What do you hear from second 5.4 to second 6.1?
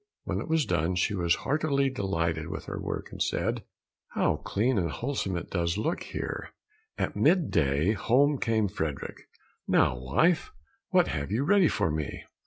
does look